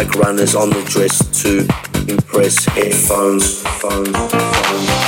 [0.00, 1.58] Nike runners on the dress to
[2.10, 4.99] impress headphones, phones, phones.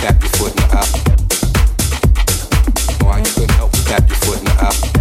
[0.00, 0.88] tap your foot in the up.
[3.02, 4.99] Why you couldn't help but tap your foot in the up?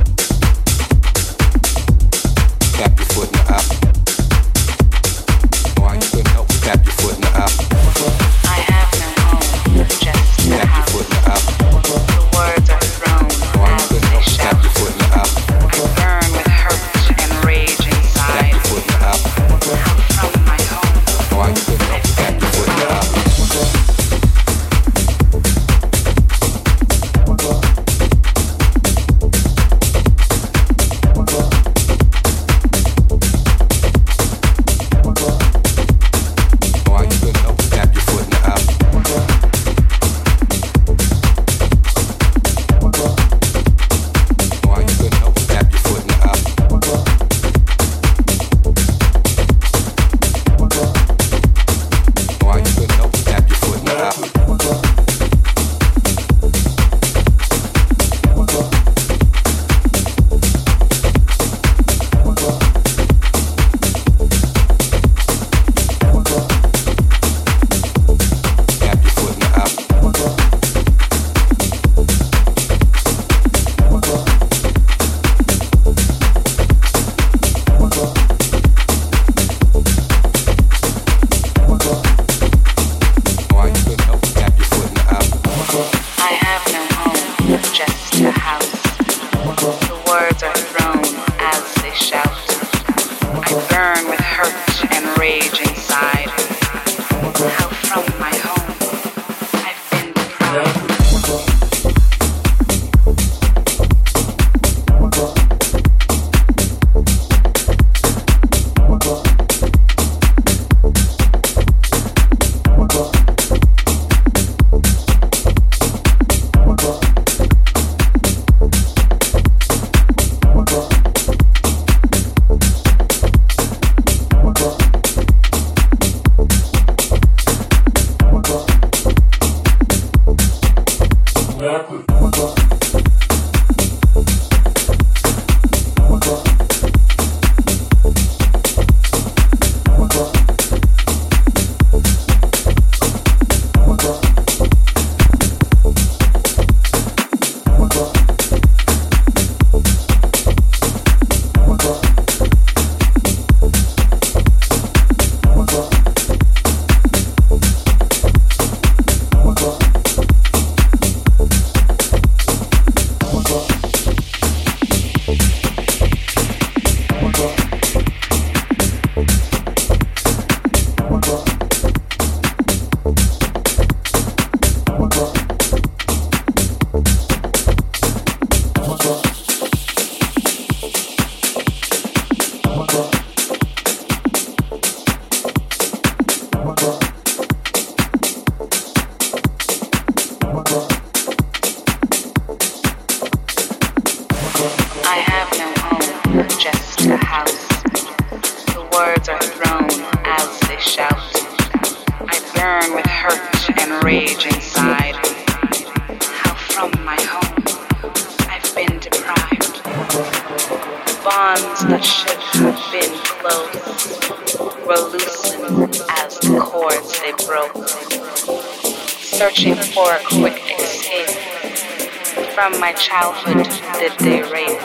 [222.80, 223.68] My childhood
[224.00, 224.80] did they rape.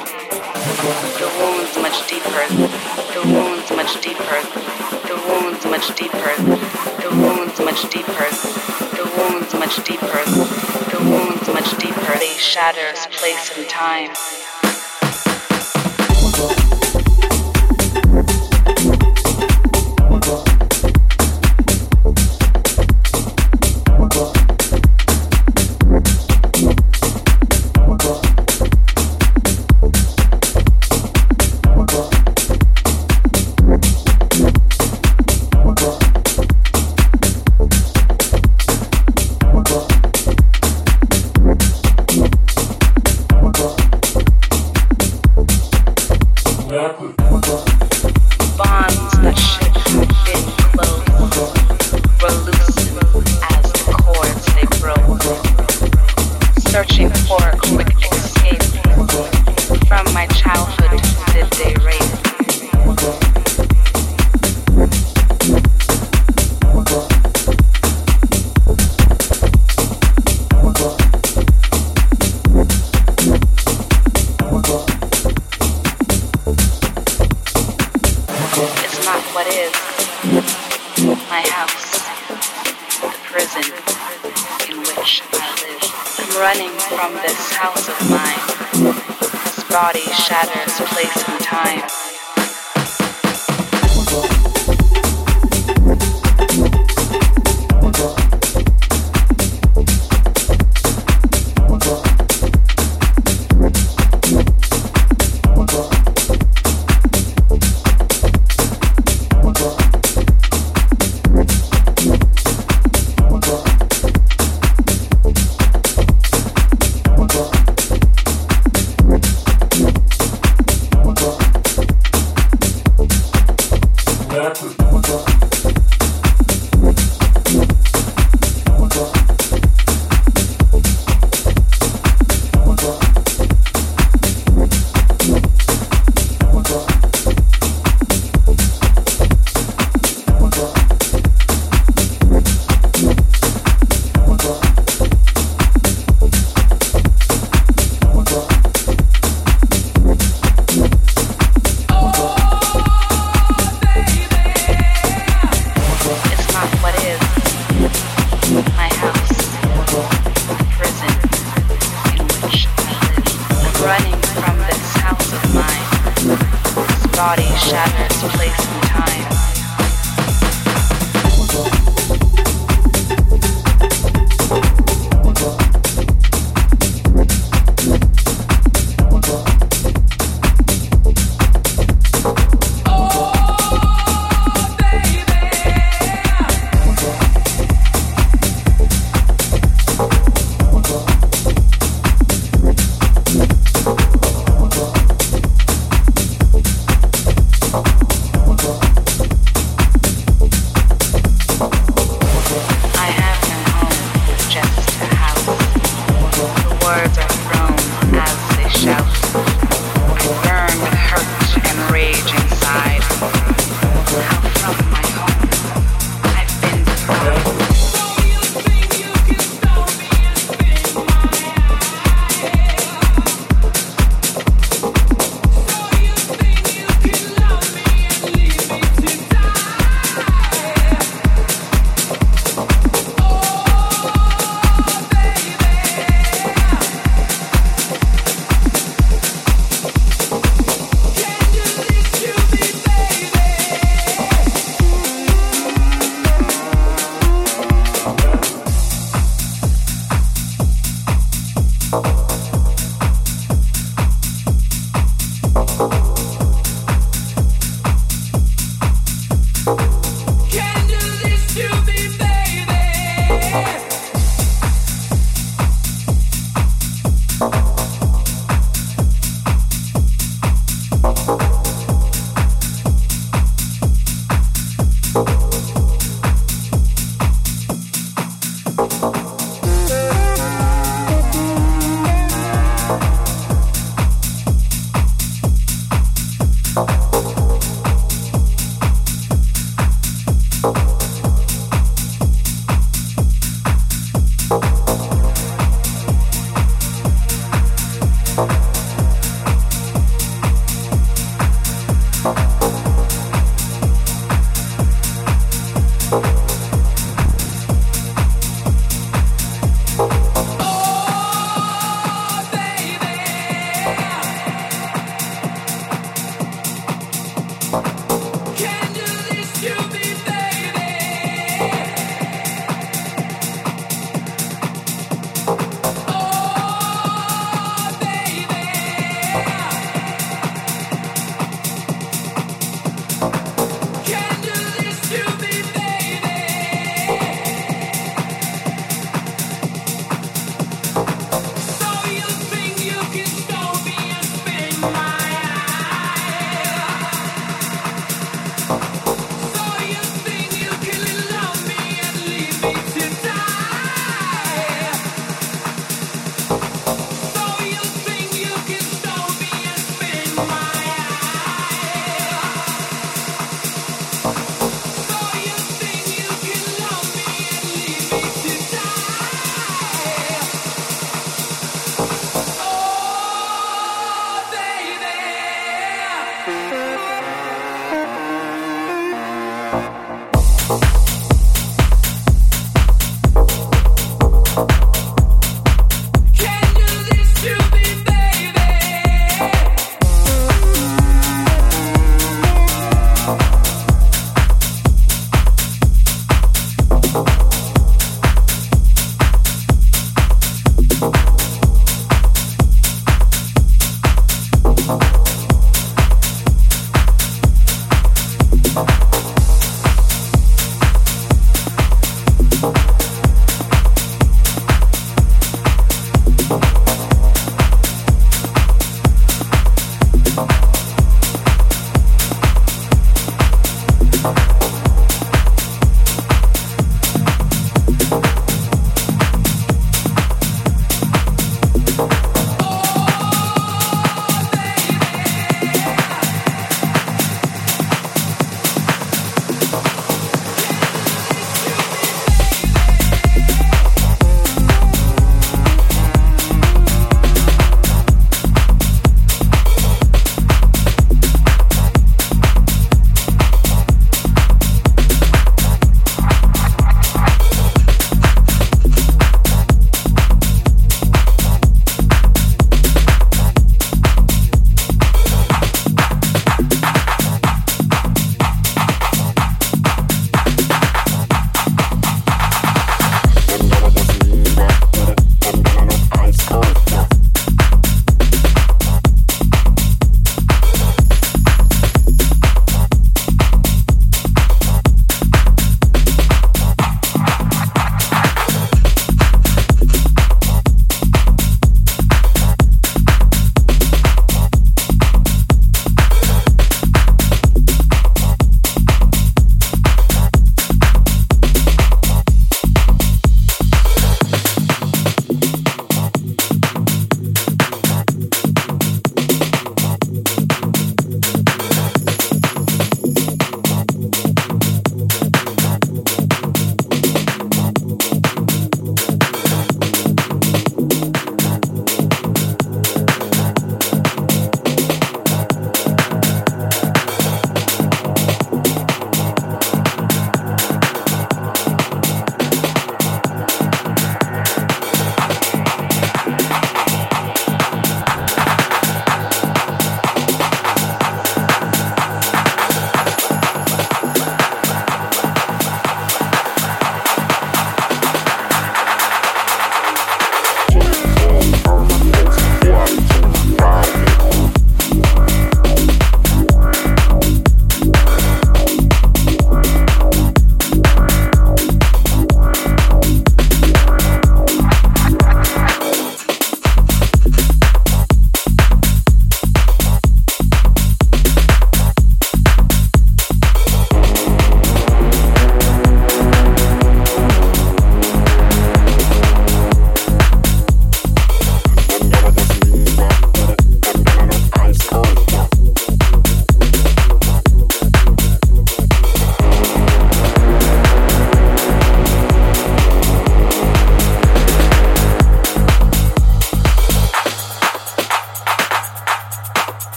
[1.14, 2.44] The wounds much deeper,
[3.14, 4.40] the wounds much deeper,
[5.06, 6.34] the wounds much deeper,
[7.00, 8.28] the wounds much deeper,
[8.98, 10.24] the wounds much deeper,
[10.90, 12.18] the wounds much deeper.
[12.18, 14.43] They shatters place and time.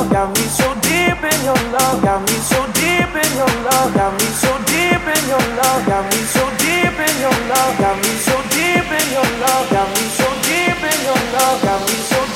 [0.00, 3.94] love, got me so deep in your love, got me so deep in your love,
[3.94, 7.96] got me so deep in your love, got me so deep in your love, got
[7.98, 11.94] me so deep in your love, got me so deep in your love, got me
[12.08, 12.29] so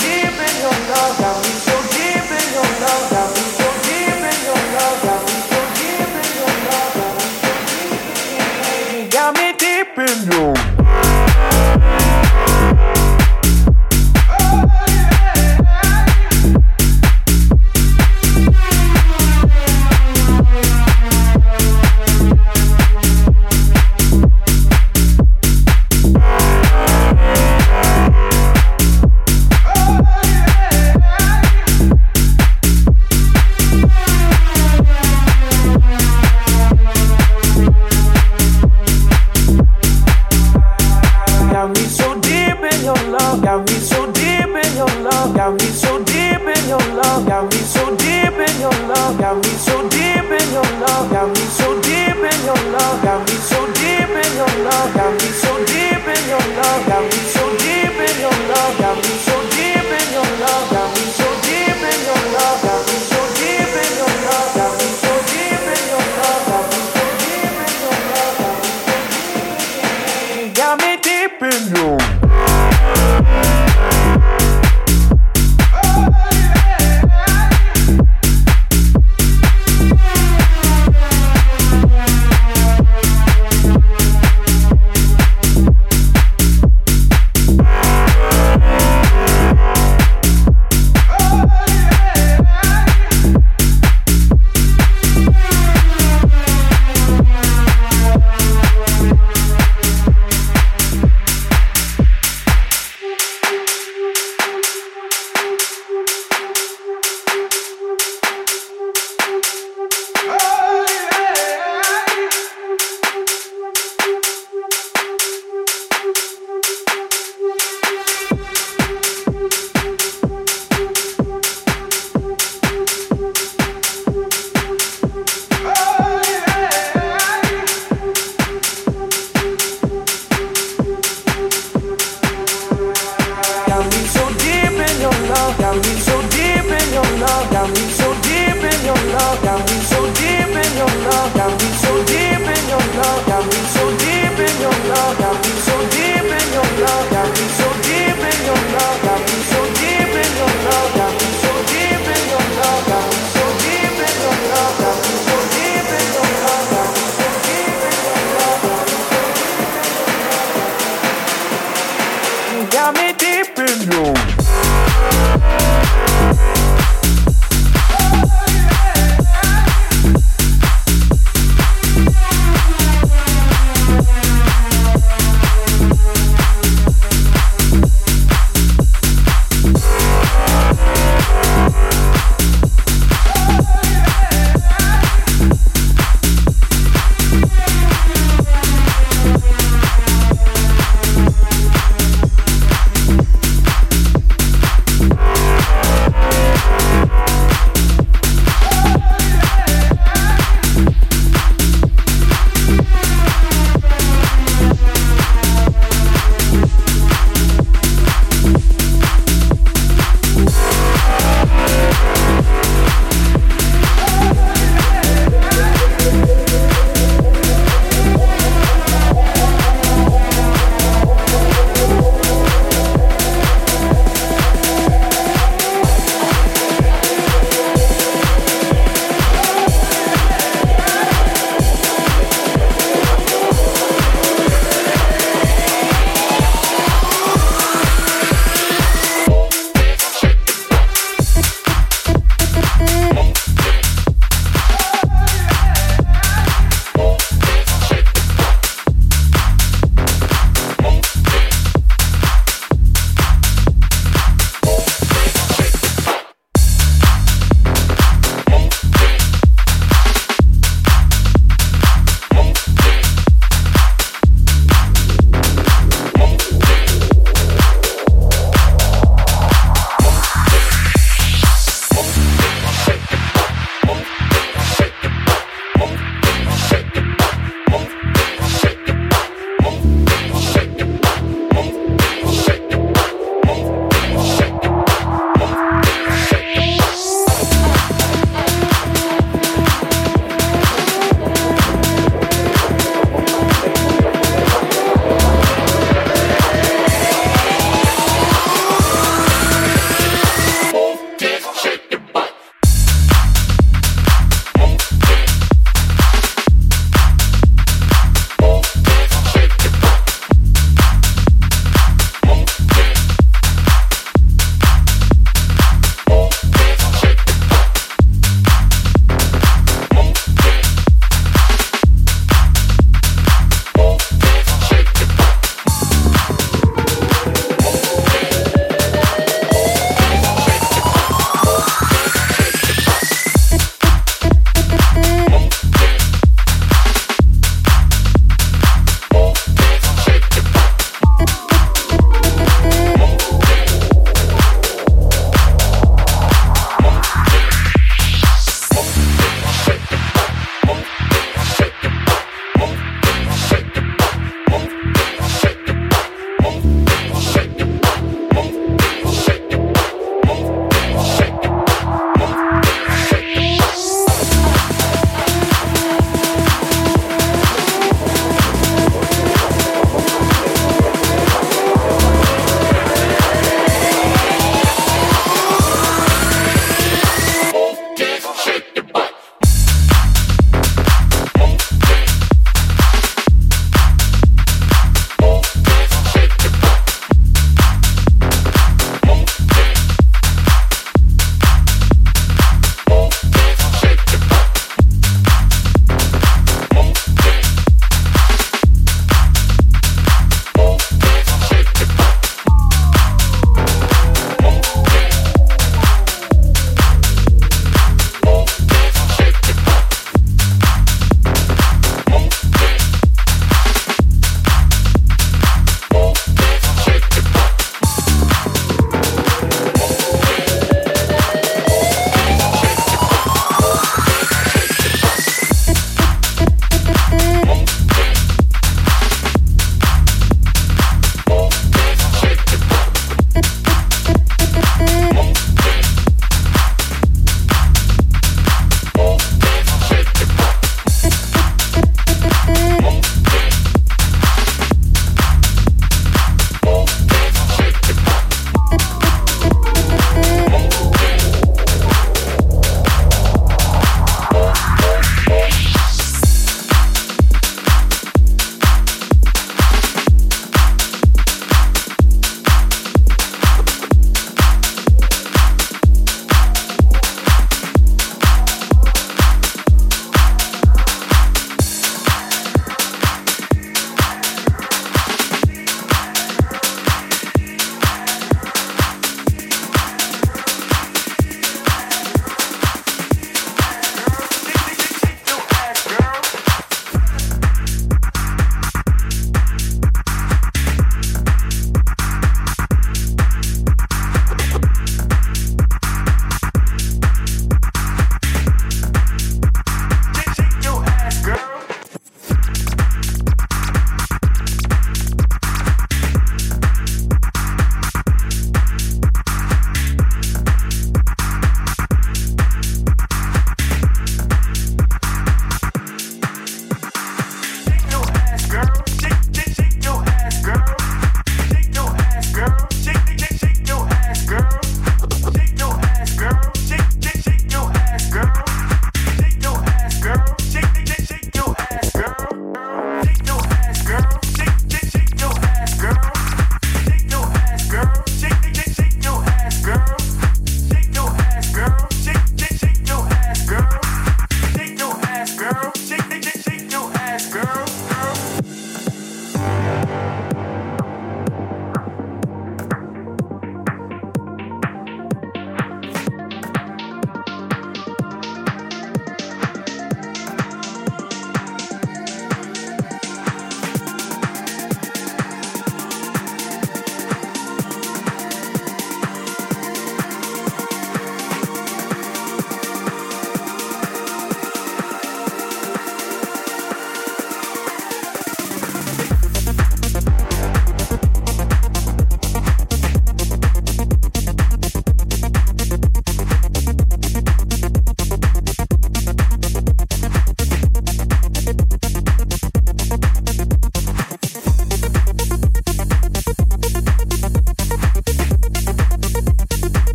[162.84, 164.33] got me deep in you.